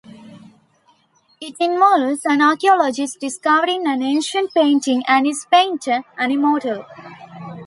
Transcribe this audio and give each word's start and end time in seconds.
It 1.39 1.57
involves 1.59 2.21
an 2.25 2.41
archaeologist 2.41 3.19
discovering 3.19 3.85
an 3.85 4.01
ancient 4.01 4.51
painting 4.51 5.03
and 5.07 5.27
its 5.27 5.45
painter, 5.45 6.01
an 6.17 6.31
immortal. 6.31 6.87